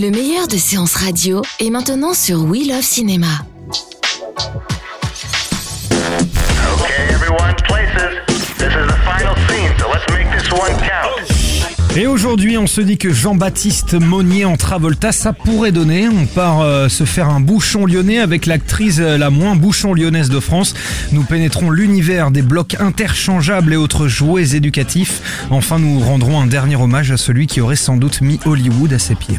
[0.00, 3.26] Le meilleur de séances radio est maintenant sur We Love Cinéma.
[11.96, 16.08] Et aujourd'hui, on se dit que Jean-Baptiste Monnier en Travolta, ça pourrait donner.
[16.08, 20.30] On part euh, se faire un bouchon lyonnais avec l'actrice euh, la moins bouchon lyonnaise
[20.30, 20.72] de France.
[21.12, 25.46] Nous pénétrons l'univers des blocs interchangeables et autres jouets éducatifs.
[25.50, 28.98] Enfin, nous rendrons un dernier hommage à celui qui aurait sans doute mis Hollywood à
[28.98, 29.38] ses pieds.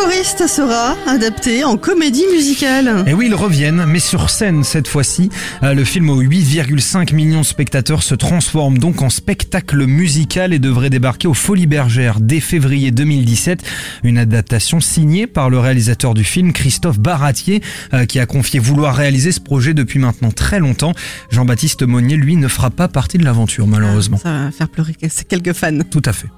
[0.00, 3.04] Les choristes sera adapté en comédie musicale.
[3.06, 5.30] Et oui, ils reviennent, mais sur scène cette fois-ci.
[5.62, 10.58] Euh, Le film aux 8,5 millions de spectateurs se transforme donc en spectacle musical et
[10.58, 13.62] devrait débarquer aux Folies Bergères dès février 2017.
[14.02, 17.62] Une adaptation signée par le réalisateur du film, Christophe Baratier,
[17.92, 20.94] euh, qui a confié vouloir réaliser ce projet depuis maintenant très longtemps.
[21.30, 24.16] Jean-Baptiste Monnier, lui, ne fera pas partie de l'aventure, malheureusement.
[24.16, 24.94] Ça va faire pleurer
[25.28, 25.78] quelques fans.
[25.90, 26.28] Tout à fait.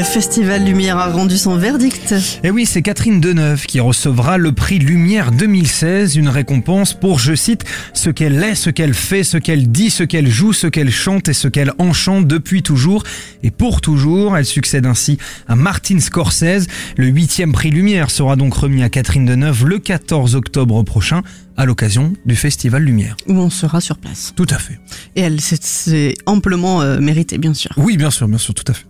[0.00, 2.14] Le Festival Lumière a rendu son verdict.
[2.42, 7.34] Et oui, c'est Catherine Deneuve qui recevra le prix Lumière 2016, une récompense pour, je
[7.34, 10.90] cite, ce qu'elle est, ce qu'elle fait, ce qu'elle dit, ce qu'elle joue, ce qu'elle
[10.90, 13.02] chante et ce qu'elle enchante depuis toujours
[13.42, 14.38] et pour toujours.
[14.38, 15.18] Elle succède ainsi
[15.48, 16.66] à Martin Scorsese.
[16.96, 21.20] Le huitième prix Lumière sera donc remis à Catherine Deneuve le 14 octobre prochain
[21.58, 23.18] à l'occasion du Festival Lumière.
[23.28, 24.32] Où on sera sur place.
[24.34, 24.80] Tout à fait.
[25.14, 27.70] Et elle, c'est- c'est amplement euh, mérité, bien sûr.
[27.76, 28.86] Oui, bien sûr, bien sûr, tout à fait.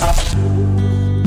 [0.00, 1.17] うん。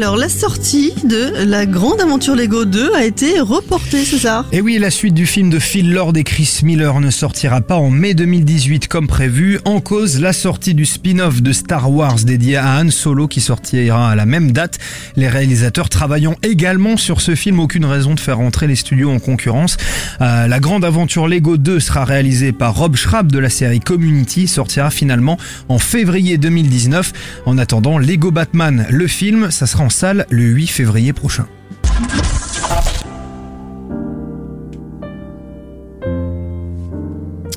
[0.00, 4.46] Alors, la sortie de La Grande Aventure Lego 2 a été reportée, César.
[4.50, 7.74] Et oui, la suite du film de Phil Lord et Chris Miller ne sortira pas
[7.74, 9.60] en mai 2018 comme prévu.
[9.66, 14.10] En cause, la sortie du spin-off de Star Wars dédié à Han Solo qui sortira
[14.12, 14.78] à la même date.
[15.16, 19.18] Les réalisateurs travaillant également sur ce film, aucune raison de faire entrer les studios en
[19.18, 19.76] concurrence.
[20.22, 24.48] Euh, la grande aventure Lego 2 sera réalisée par Rob Schrab de la série Community,
[24.48, 25.36] sortira finalement
[25.68, 27.12] en février 2019.
[27.44, 31.46] En attendant, Lego Batman, le film, ça sera en salle le 8 février prochain.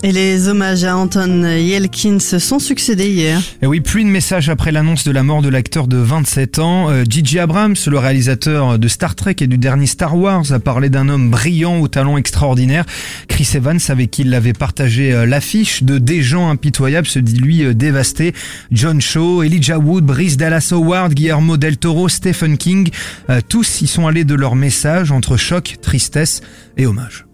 [0.05, 3.41] Et les hommages à Anton Yelkins se sont succédés hier.
[3.61, 6.89] Et oui, plus de messages après l'annonce de la mort de l'acteur de 27 ans.
[6.89, 7.39] Euh, J.J.
[7.39, 11.31] Abrams, le réalisateur de Star Trek et du dernier Star Wars, a parlé d'un homme
[11.31, 12.85] brillant au talent extraordinaire.
[13.29, 17.37] Chris Evans, avec qui il avait partagé euh, l'affiche de Des gens impitoyables, se dit
[17.37, 18.33] lui euh, dévasté.
[18.73, 22.89] John Shaw, Elijah Wood, Brice Dallas Howard, Guillermo del Toro, Stephen King,
[23.29, 26.41] euh, tous y sont allés de leur message entre choc, tristesse
[26.75, 27.25] et hommage.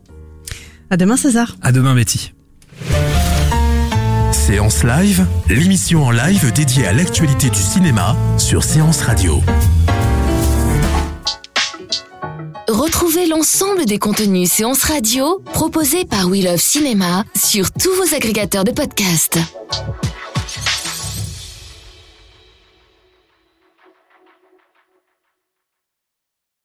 [0.91, 1.57] À demain, César.
[1.63, 2.31] À demain, Betty.
[4.31, 9.41] Séance Live, l'émission en live dédiée à l'actualité du cinéma sur Séance Radio.
[12.68, 18.63] Retrouvez l'ensemble des contenus séances radio proposés par We Love Cinéma sur tous vos agrégateurs
[18.63, 19.39] de podcasts.